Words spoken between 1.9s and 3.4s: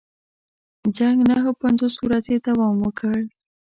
ورځې دوام وکړ.